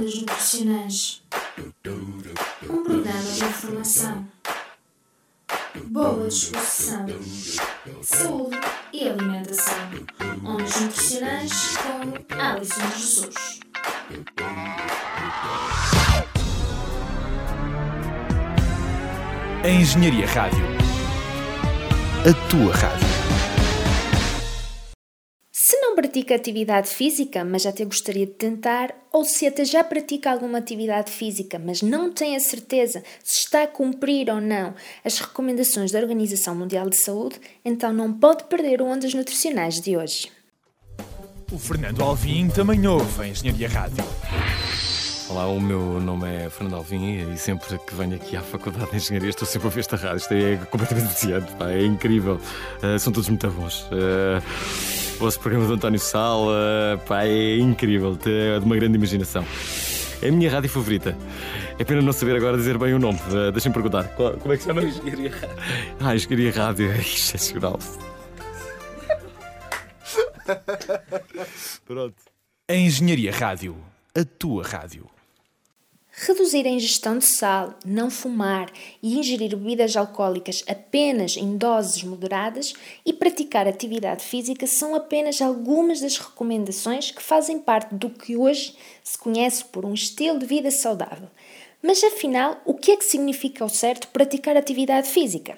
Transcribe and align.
Ondas 0.00 0.14
Nutricionais 0.14 1.22
Um 2.70 2.82
programa 2.82 3.22
de 3.22 3.44
informação, 3.44 4.26
boa 5.88 6.26
disposição, 6.26 7.06
saúde 8.00 8.58
e 8.94 9.08
alimentação. 9.10 9.76
Ondas 10.42 10.80
Nutricionais 10.80 11.76
com 11.76 12.34
Alison 12.42 12.90
Jesus. 12.96 13.60
A 19.62 19.68
Engenharia 19.68 20.26
Rádio. 20.26 20.64
A 22.26 22.48
tua 22.48 22.74
rádio. 22.74 23.09
Pratica 26.00 26.34
atividade 26.34 26.88
física, 26.88 27.44
mas 27.44 27.66
até 27.66 27.84
gostaria 27.84 28.24
de 28.24 28.32
tentar, 28.32 28.94
ou 29.12 29.22
se 29.22 29.46
até 29.46 29.66
já 29.66 29.84
pratica 29.84 30.30
alguma 30.32 30.56
atividade 30.56 31.12
física, 31.12 31.58
mas 31.62 31.82
não 31.82 32.10
tem 32.10 32.34
a 32.34 32.40
certeza 32.40 33.04
se 33.22 33.40
está 33.40 33.64
a 33.64 33.66
cumprir 33.66 34.30
ou 34.30 34.40
não 34.40 34.72
as 35.04 35.18
recomendações 35.18 35.92
da 35.92 35.98
Organização 35.98 36.54
Mundial 36.54 36.88
de 36.88 36.96
Saúde, 36.96 37.38
então 37.62 37.92
não 37.92 38.14
pode 38.14 38.44
perder 38.44 38.80
o 38.80 38.86
Ondas 38.86 39.12
Nutricionais 39.12 39.78
de 39.78 39.94
hoje. 39.94 40.32
O 41.52 41.58
Fernando 41.58 42.02
Alvim 42.02 42.48
também 42.48 42.86
ouve 42.86 43.22
a 43.22 43.28
Engenharia 43.28 43.68
Rádio. 43.68 44.02
Olá, 45.28 45.46
o 45.48 45.60
meu 45.60 46.00
nome 46.00 46.28
é 46.34 46.48
Fernando 46.48 46.76
Alvim 46.76 47.30
e 47.30 47.36
sempre 47.36 47.78
que 47.78 47.94
venho 47.94 48.16
aqui 48.16 48.38
à 48.38 48.40
Faculdade 48.40 48.90
de 48.90 48.96
Engenharia 48.96 49.28
estou 49.28 49.46
sempre 49.46 49.66
a 49.66 49.68
ouvir 49.68 49.80
esta 49.80 49.96
rádio. 49.96 50.16
Isto 50.16 50.32
é 50.32 50.56
completamente 50.64 51.08
viciante, 51.08 51.52
é 51.60 51.84
incrível. 51.84 52.40
Uh, 52.82 52.98
são 52.98 53.12
todos 53.12 53.28
muito 53.28 53.46
bons. 53.50 53.82
Uh, 53.82 54.99
o 55.20 55.24
vosso 55.24 55.38
programa 55.38 55.66
do 55.66 55.74
António 55.74 56.00
Sal, 56.00 56.46
uh, 56.46 56.98
pá, 57.06 57.24
é 57.24 57.58
incrível, 57.58 58.18
é 58.24 58.58
de 58.58 58.64
uma 58.64 58.74
grande 58.74 58.96
imaginação. 58.96 59.44
É 60.22 60.28
a 60.28 60.32
minha 60.32 60.50
rádio 60.50 60.70
favorita. 60.70 61.14
É 61.78 61.84
pena 61.84 62.00
não 62.00 62.12
saber 62.12 62.36
agora 62.36 62.56
dizer 62.56 62.78
bem 62.78 62.94
o 62.94 62.98
nome. 62.98 63.18
Uh, 63.28 63.52
Deixem-me 63.52 63.74
perguntar. 63.74 64.04
Qual, 64.14 64.32
como 64.38 64.54
é 64.54 64.56
que 64.56 64.62
se 64.62 64.68
chama? 64.68 64.82
Engenharia 64.82 65.30
Rádio. 65.30 65.56
Ah, 66.00 66.14
Engenharia 66.14 66.52
Rádio, 66.52 66.90
é 66.92 66.98
excepcional. 67.00 67.78
Pronto. 71.84 72.16
A 72.70 72.74
Engenharia 72.74 73.30
Rádio. 73.30 73.76
A 74.16 74.24
tua 74.24 74.66
rádio. 74.66 75.06
Reduzir 76.12 76.66
a 76.66 76.70
ingestão 76.70 77.18
de 77.18 77.24
sal, 77.24 77.74
não 77.86 78.10
fumar 78.10 78.70
e 79.00 79.18
ingerir 79.18 79.56
bebidas 79.56 79.96
alcoólicas 79.96 80.64
apenas 80.66 81.36
em 81.36 81.56
doses 81.56 82.02
moderadas 82.02 82.74
e 83.06 83.12
praticar 83.12 83.68
atividade 83.68 84.24
física 84.24 84.66
são 84.66 84.94
apenas 84.94 85.40
algumas 85.40 86.00
das 86.00 86.18
recomendações 86.18 87.12
que 87.12 87.22
fazem 87.22 87.60
parte 87.60 87.94
do 87.94 88.10
que 88.10 88.36
hoje 88.36 88.74
se 89.04 89.16
conhece 89.16 89.64
por 89.66 89.84
um 89.84 89.94
estilo 89.94 90.38
de 90.38 90.46
vida 90.46 90.70
saudável. 90.70 91.28
Mas 91.80 92.02
afinal, 92.02 92.60
o 92.64 92.74
que 92.74 92.90
é 92.90 92.96
que 92.96 93.04
significa 93.04 93.62
ao 93.62 93.70
certo 93.70 94.08
praticar 94.08 94.56
atividade 94.56 95.08
física? 95.08 95.56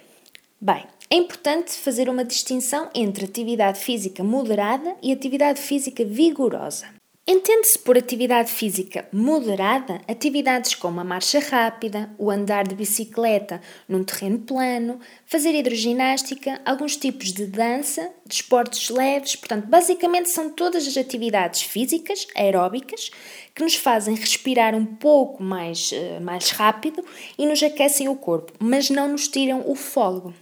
Bem, 0.60 0.84
é 1.10 1.16
importante 1.16 1.72
fazer 1.72 2.08
uma 2.08 2.24
distinção 2.24 2.88
entre 2.94 3.24
atividade 3.24 3.80
física 3.80 4.22
moderada 4.22 4.96
e 5.02 5.12
atividade 5.12 5.60
física 5.60 6.04
vigorosa. 6.04 7.01
Entende-se 7.24 7.78
por 7.78 7.96
atividade 7.96 8.50
física 8.50 9.08
moderada 9.12 10.00
atividades 10.08 10.74
como 10.74 10.98
a 10.98 11.04
marcha 11.04 11.38
rápida, 11.38 12.10
o 12.18 12.28
andar 12.32 12.66
de 12.66 12.74
bicicleta 12.74 13.60
num 13.88 14.02
terreno 14.02 14.40
plano, 14.40 14.98
fazer 15.24 15.54
hidroginástica, 15.54 16.60
alguns 16.64 16.96
tipos 16.96 17.32
de 17.32 17.46
dança, 17.46 18.10
desportos 18.26 18.80
de 18.80 18.92
leves, 18.92 19.36
portanto, 19.36 19.68
basicamente 19.68 20.30
são 20.30 20.50
todas 20.50 20.84
as 20.84 20.96
atividades 20.96 21.62
físicas, 21.62 22.26
aeróbicas, 22.34 23.12
que 23.54 23.62
nos 23.62 23.76
fazem 23.76 24.16
respirar 24.16 24.74
um 24.74 24.84
pouco 24.84 25.44
mais, 25.44 25.92
eh, 25.92 26.18
mais 26.18 26.50
rápido 26.50 27.04
e 27.38 27.46
nos 27.46 27.62
aquecem 27.62 28.08
o 28.08 28.16
corpo, 28.16 28.52
mas 28.58 28.90
não 28.90 29.06
nos 29.06 29.28
tiram 29.28 29.62
o 29.64 29.76
fôlego. 29.76 30.34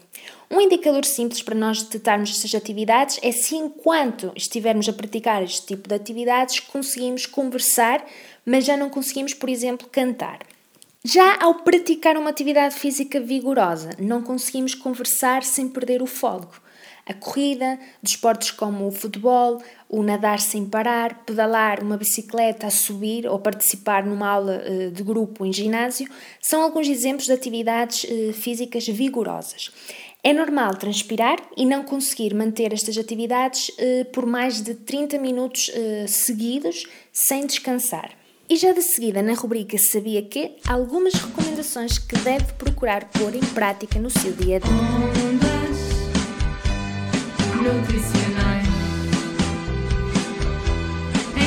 Um 0.53 0.61
indicador 0.61 1.05
simples 1.05 1.43
para 1.43 1.55
nós 1.55 1.81
detectarmos 1.81 2.31
estas 2.31 2.53
atividades 2.57 3.21
é 3.23 3.31
se, 3.31 3.55
enquanto 3.55 4.33
estivermos 4.35 4.89
a 4.89 4.93
praticar 4.93 5.45
este 5.45 5.65
tipo 5.65 5.89
de 5.89 5.95
atividades, 5.95 6.59
conseguimos 6.59 7.25
conversar, 7.25 8.05
mas 8.45 8.65
já 8.65 8.77
não 8.77 8.91
conseguimos, 8.91 9.33
por 9.33 9.49
exemplo, 9.49 9.89
cantar. 9.89 10.41
Já 11.05 11.39
ao 11.41 11.63
praticar 11.63 12.17
uma 12.17 12.31
atividade 12.31 12.75
física 12.75 13.21
vigorosa, 13.21 13.91
não 13.97 14.23
conseguimos 14.23 14.75
conversar 14.75 15.45
sem 15.45 15.69
perder 15.69 16.03
o 16.03 16.07
fôlego. 16.07 16.61
A 17.07 17.15
corrida, 17.15 17.79
desportos 18.03 18.51
como 18.51 18.89
o 18.89 18.93
futebol, 18.93 19.63
o 19.89 20.03
nadar 20.03 20.41
sem 20.41 20.67
parar, 20.67 21.25
pedalar 21.25 21.83
uma 21.83 21.97
bicicleta 21.97 22.67
a 22.67 22.71
subir 22.71 23.27
ou 23.27 23.39
participar 23.39 24.05
numa 24.05 24.29
aula 24.29 24.63
eh, 24.65 24.91
de 24.91 25.03
grupo 25.03 25.47
em 25.47 25.53
ginásio 25.53 26.09
são 26.41 26.63
alguns 26.63 26.89
exemplos 26.89 27.27
de 27.27 27.33
atividades 27.33 28.05
eh, 28.09 28.33
físicas 28.33 28.87
vigorosas. 28.87 29.73
É 30.23 30.35
normal 30.35 30.75
transpirar 30.75 31.39
e 31.57 31.65
não 31.65 31.83
conseguir 31.83 32.35
manter 32.35 32.75
estas 32.75 32.99
atividades 32.99 33.71
eh, 33.79 34.05
por 34.05 34.27
mais 34.27 34.61
de 34.61 34.75
30 34.75 35.19
minutos 35.19 35.71
eh, 35.73 36.05
seguidos 36.07 36.87
sem 37.11 37.47
descansar. 37.47 38.11
E 38.47 38.57
já 38.57 38.73
de 38.73 38.83
seguida, 38.83 39.23
na 39.23 39.33
rubrica 39.33 39.79
Sabia 39.79 40.21
que, 40.23 40.57
algumas 40.69 41.15
recomendações 41.15 41.99
que 41.99 42.19
deve 42.19 42.53
procurar 42.55 43.09
pôr 43.09 43.35
em 43.35 43.41
prática 43.55 43.99
no 43.99 44.11
seu 44.11 44.33
dia 44.33 44.57
a 44.57 44.59
dia. 44.59 44.71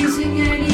Engenharia 0.02 0.73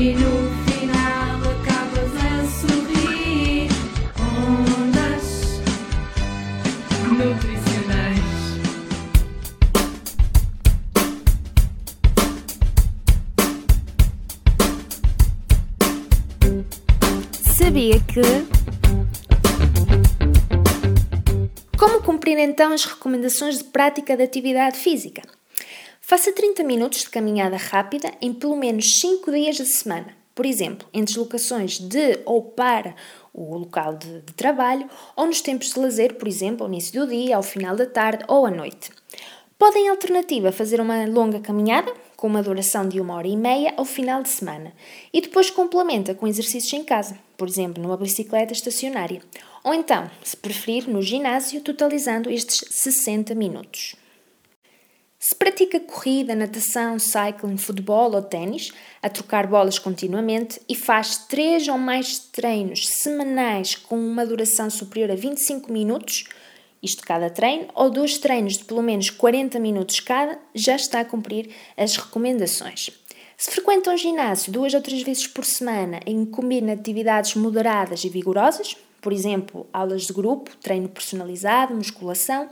E 0.00 0.14
no 0.14 0.30
final 0.64 1.40
acabas 1.50 2.12
a 2.22 2.46
sorrir 2.60 3.68
Ondas 4.20 5.60
nutricionais 7.08 8.28
Sabia 17.42 17.98
que. 17.98 18.22
Como 21.76 22.00
cumprir 22.02 22.38
então 22.38 22.72
as 22.72 22.84
recomendações 22.84 23.58
de 23.58 23.64
prática 23.64 24.16
de 24.16 24.22
atividade 24.22 24.78
física? 24.78 25.37
Faça 26.08 26.32
30 26.32 26.64
minutos 26.64 27.00
de 27.00 27.10
caminhada 27.10 27.58
rápida 27.58 28.10
em 28.18 28.32
pelo 28.32 28.56
menos 28.56 28.98
5 28.98 29.30
dias 29.30 29.58
da 29.58 29.66
semana. 29.66 30.16
Por 30.34 30.46
exemplo, 30.46 30.88
em 30.90 31.04
deslocações 31.04 31.78
de 31.78 32.20
ou 32.24 32.42
para 32.42 32.94
o 33.34 33.54
local 33.54 33.94
de, 33.94 34.22
de 34.22 34.32
trabalho 34.32 34.88
ou 35.14 35.26
nos 35.26 35.42
tempos 35.42 35.70
de 35.70 35.78
lazer, 35.78 36.14
por 36.14 36.26
exemplo, 36.26 36.64
ao 36.64 36.72
início 36.72 36.98
do 36.98 37.06
dia, 37.06 37.36
ao 37.36 37.42
final 37.42 37.76
da 37.76 37.84
tarde 37.84 38.24
ou 38.26 38.46
à 38.46 38.50
noite. 38.50 38.90
Podem, 39.58 39.84
em 39.84 39.88
alternativa, 39.90 40.50
fazer 40.50 40.80
uma 40.80 41.04
longa 41.04 41.40
caminhada, 41.40 41.92
com 42.16 42.26
uma 42.26 42.42
duração 42.42 42.88
de 42.88 43.02
uma 43.02 43.14
hora 43.14 43.28
e 43.28 43.36
meia, 43.36 43.74
ao 43.76 43.84
final 43.84 44.22
de 44.22 44.30
semana, 44.30 44.72
e 45.12 45.20
depois 45.20 45.50
complementa 45.50 46.14
com 46.14 46.26
exercícios 46.26 46.72
em 46.72 46.84
casa, 46.84 47.18
por 47.36 47.46
exemplo, 47.46 47.82
numa 47.82 47.98
bicicleta 47.98 48.54
estacionária, 48.54 49.20
ou 49.62 49.74
então, 49.74 50.10
se 50.24 50.34
preferir, 50.34 50.88
no 50.88 51.02
ginásio, 51.02 51.60
totalizando 51.60 52.30
estes 52.30 52.64
60 52.70 53.34
minutos. 53.34 53.94
Se 55.18 55.34
pratica 55.34 55.80
corrida, 55.80 56.36
natação, 56.36 56.96
cycling, 56.96 57.56
futebol 57.56 58.14
ou 58.14 58.22
ténis, 58.22 58.70
a 59.02 59.10
trocar 59.10 59.48
bolas 59.48 59.76
continuamente 59.76 60.60
e 60.68 60.76
faz 60.76 61.26
três 61.26 61.66
ou 61.66 61.76
mais 61.76 62.20
treinos 62.20 62.86
semanais 62.86 63.74
com 63.74 63.98
uma 63.98 64.24
duração 64.24 64.70
superior 64.70 65.10
a 65.10 65.16
25 65.16 65.72
minutos, 65.72 66.28
isto 66.80 67.04
cada 67.04 67.28
treino, 67.28 67.66
ou 67.74 67.90
dois 67.90 68.16
treinos 68.18 68.58
de 68.58 68.64
pelo 68.64 68.80
menos 68.80 69.10
40 69.10 69.58
minutos 69.58 69.98
cada, 69.98 70.38
já 70.54 70.76
está 70.76 71.00
a 71.00 71.04
cumprir 71.04 71.50
as 71.76 71.96
recomendações. 71.96 72.90
Se 73.36 73.50
frequenta 73.50 73.90
um 73.90 73.96
ginásio 73.96 74.52
duas 74.52 74.72
ou 74.72 74.80
três 74.80 75.02
vezes 75.02 75.26
por 75.26 75.44
semana 75.44 75.98
e 76.06 76.26
combina 76.26 76.74
atividades 76.74 77.34
moderadas 77.34 78.04
e 78.04 78.08
vigorosas, 78.08 78.76
por 79.00 79.12
exemplo, 79.12 79.66
aulas 79.72 80.02
de 80.06 80.12
grupo, 80.12 80.56
treino 80.58 80.88
personalizado, 80.88 81.74
musculação, 81.74 82.48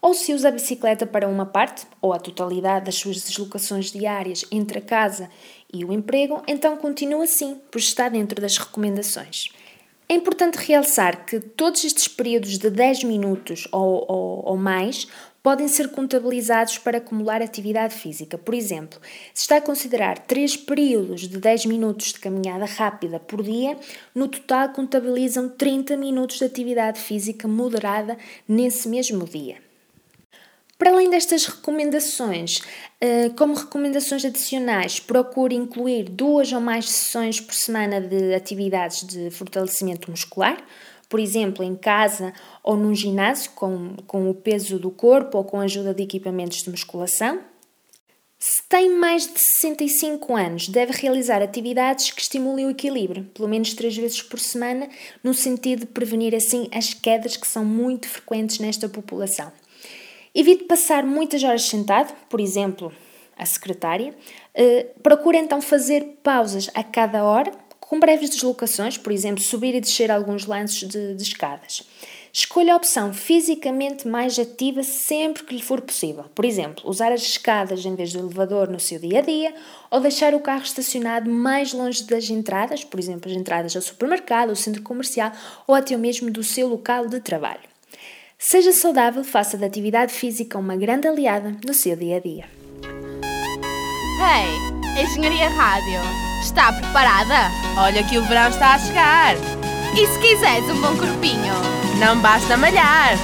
ou 0.00 0.14
se 0.14 0.32
usa 0.32 0.48
a 0.48 0.52
bicicleta 0.52 1.06
para 1.06 1.28
uma 1.28 1.46
parte 1.46 1.86
ou 2.00 2.12
a 2.12 2.18
totalidade 2.18 2.86
das 2.86 2.96
suas 2.96 3.16
deslocações 3.22 3.90
diárias 3.90 4.44
entre 4.50 4.78
a 4.78 4.82
casa 4.82 5.30
e 5.72 5.84
o 5.84 5.92
emprego, 5.92 6.42
então 6.46 6.76
continua 6.76 7.24
assim, 7.24 7.60
por 7.70 7.78
estar 7.78 8.08
dentro 8.08 8.40
das 8.40 8.56
recomendações. 8.56 9.48
É 10.08 10.14
importante 10.14 10.56
realçar 10.56 11.24
que 11.24 11.38
todos 11.38 11.84
estes 11.84 12.08
períodos 12.08 12.58
de 12.58 12.68
10 12.68 13.04
minutos 13.04 13.68
ou, 13.70 14.04
ou, 14.08 14.42
ou 14.44 14.56
mais 14.56 15.06
podem 15.40 15.68
ser 15.68 15.90
contabilizados 15.90 16.78
para 16.78 16.98
acumular 16.98 17.40
atividade 17.40 17.94
física. 17.94 18.36
Por 18.36 18.52
exemplo, 18.52 19.00
se 19.32 19.42
está 19.42 19.58
a 19.58 19.60
considerar 19.60 20.18
3 20.18 20.56
períodos 20.56 21.28
de 21.28 21.38
10 21.38 21.66
minutos 21.66 22.12
de 22.12 22.18
caminhada 22.18 22.64
rápida 22.64 23.20
por 23.20 23.40
dia, 23.40 23.78
no 24.12 24.26
total 24.26 24.70
contabilizam 24.70 25.48
30 25.48 25.96
minutos 25.96 26.38
de 26.38 26.44
atividade 26.44 27.00
física 27.00 27.46
moderada 27.46 28.18
nesse 28.48 28.88
mesmo 28.88 29.24
dia. 29.24 29.69
Para 30.80 30.92
além 30.92 31.10
destas 31.10 31.44
recomendações, 31.44 32.62
eh, 33.02 33.28
como 33.36 33.52
recomendações 33.52 34.24
adicionais, 34.24 34.98
procure 34.98 35.54
incluir 35.54 36.04
duas 36.04 36.50
ou 36.54 36.60
mais 36.62 36.88
sessões 36.88 37.38
por 37.38 37.52
semana 37.52 38.00
de 38.00 38.32
atividades 38.32 39.06
de 39.06 39.30
fortalecimento 39.30 40.10
muscular, 40.10 40.56
por 41.06 41.20
exemplo, 41.20 41.62
em 41.62 41.76
casa 41.76 42.32
ou 42.64 42.78
num 42.78 42.94
ginásio 42.94 43.50
com, 43.50 43.94
com 44.06 44.30
o 44.30 44.34
peso 44.34 44.78
do 44.78 44.90
corpo 44.90 45.36
ou 45.36 45.44
com 45.44 45.60
a 45.60 45.64
ajuda 45.64 45.92
de 45.92 46.02
equipamentos 46.02 46.62
de 46.62 46.70
musculação. 46.70 47.40
Se 48.38 48.66
tem 48.66 48.88
mais 48.88 49.30
de 49.30 49.38
65 49.38 50.34
anos, 50.34 50.66
deve 50.66 50.92
realizar 50.92 51.42
atividades 51.42 52.10
que 52.10 52.22
estimulem 52.22 52.64
o 52.64 52.70
equilíbrio, 52.70 53.24
pelo 53.34 53.50
menos 53.50 53.74
três 53.74 53.94
vezes 53.94 54.22
por 54.22 54.40
semana, 54.40 54.88
no 55.22 55.34
sentido 55.34 55.80
de 55.80 55.86
prevenir 55.88 56.34
assim 56.34 56.70
as 56.72 56.94
quedas 56.94 57.36
que 57.36 57.46
são 57.46 57.66
muito 57.66 58.08
frequentes 58.08 58.58
nesta 58.58 58.88
população. 58.88 59.52
Evite 60.34 60.64
passar 60.64 61.04
muitas 61.04 61.42
horas 61.42 61.62
sentado, 61.62 62.14
por 62.28 62.40
exemplo, 62.40 62.92
a 63.36 63.44
secretária. 63.44 64.14
Uh, 64.54 65.00
procure 65.02 65.38
então 65.38 65.60
fazer 65.60 66.18
pausas 66.22 66.70
a 66.74 66.84
cada 66.84 67.24
hora 67.24 67.52
com 67.80 67.98
breves 67.98 68.30
deslocações, 68.30 68.96
por 68.96 69.12
exemplo, 69.12 69.42
subir 69.42 69.74
e 69.74 69.80
descer 69.80 70.12
alguns 70.12 70.46
lances 70.46 70.88
de, 70.88 71.14
de 71.14 71.22
escadas. 71.24 71.82
Escolha 72.32 72.74
a 72.74 72.76
opção 72.76 73.12
fisicamente 73.12 74.06
mais 74.06 74.38
ativa 74.38 74.84
sempre 74.84 75.42
que 75.42 75.56
lhe 75.56 75.62
for 75.62 75.80
possível. 75.80 76.26
Por 76.32 76.44
exemplo, 76.44 76.88
usar 76.88 77.10
as 77.10 77.22
escadas 77.22 77.84
em 77.84 77.96
vez 77.96 78.12
do 78.12 78.20
elevador 78.20 78.68
no 78.68 78.78
seu 78.78 79.00
dia 79.00 79.18
a 79.18 79.22
dia 79.22 79.52
ou 79.90 79.98
deixar 79.98 80.32
o 80.32 80.40
carro 80.40 80.62
estacionado 80.62 81.28
mais 81.28 81.72
longe 81.72 82.04
das 82.04 82.30
entradas, 82.30 82.84
por 82.84 83.00
exemplo, 83.00 83.28
as 83.28 83.36
entradas 83.36 83.74
ao 83.74 83.82
supermercado, 83.82 84.50
ao 84.50 84.56
centro 84.56 84.82
comercial 84.82 85.32
ou 85.66 85.74
até 85.74 85.96
mesmo 85.96 86.30
do 86.30 86.44
seu 86.44 86.68
local 86.68 87.08
de 87.08 87.18
trabalho. 87.18 87.68
Seja 88.42 88.72
saudável, 88.72 89.22
faça 89.22 89.58
da 89.58 89.66
atividade 89.66 90.14
física 90.14 90.58
uma 90.58 90.74
grande 90.74 91.06
aliada 91.06 91.54
no 91.62 91.74
seu 91.74 91.94
dia 91.94 92.16
a 92.16 92.20
dia. 92.20 92.46
Hey, 94.18 95.04
Engenharia 95.04 95.50
Rádio! 95.50 96.00
Está 96.42 96.72
preparada? 96.72 97.50
Olha 97.76 98.02
que 98.02 98.16
o 98.16 98.24
verão 98.24 98.48
está 98.48 98.76
a 98.76 98.78
chegar. 98.78 99.34
E 99.92 100.06
se 100.06 100.18
quiseres 100.20 100.64
um 100.70 100.80
bom 100.80 100.96
corpinho, 100.96 101.52
não 101.98 102.18
basta 102.22 102.56
malhar. 102.56 103.18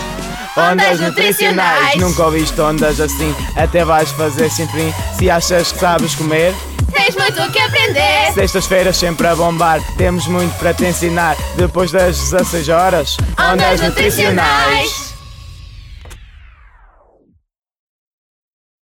Ondas 0.54 1.00
nutricionais, 1.00 1.98
nunca 1.98 2.26
ouviste 2.26 2.60
ondas 2.60 3.00
assim, 3.00 3.34
até 3.56 3.86
vais 3.86 4.10
fazer 4.10 4.50
sem 4.50 4.68
fim. 4.68 4.92
Se 5.16 5.30
achas 5.30 5.72
que 5.72 5.78
sabes 5.78 6.14
comer, 6.14 6.52
tens 7.06 7.16
muito 7.16 7.52
que 7.52 7.58
aprender. 7.58 8.32
Sextas-feiras 8.34 8.96
sempre 8.96 9.26
a 9.26 9.34
bombar, 9.34 9.80
temos 9.96 10.26
muito 10.26 10.56
para 10.58 10.74
te 10.74 10.84
ensinar. 10.84 11.36
Depois 11.56 11.90
das 11.92 12.18
16 12.30 12.68
horas, 12.68 13.16
ondas 13.38 13.80
nutricionais. 13.80 15.15